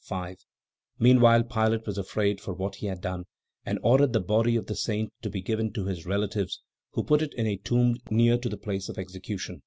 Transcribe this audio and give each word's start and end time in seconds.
5. 0.00 0.36
Meanwhile, 0.98 1.44
Pilate 1.44 1.86
was 1.86 1.96
afraid 1.96 2.40
for 2.40 2.52
what 2.52 2.74
he 2.74 2.86
had 2.86 3.00
done, 3.00 3.22
and 3.64 3.78
ordered 3.84 4.12
the 4.12 4.18
body 4.20 4.56
of 4.56 4.66
the 4.66 4.74
Saint 4.74 5.12
to 5.22 5.30
be 5.30 5.40
given 5.40 5.72
to 5.74 5.84
his 5.84 6.04
relatives, 6.04 6.60
who 6.94 7.04
put 7.04 7.22
it 7.22 7.32
in 7.34 7.46
a 7.46 7.56
tomb 7.56 7.94
near 8.10 8.36
to 8.36 8.48
the 8.48 8.56
place 8.56 8.88
of 8.88 8.98
execution. 8.98 9.62